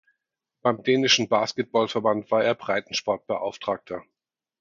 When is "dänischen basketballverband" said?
0.81-2.31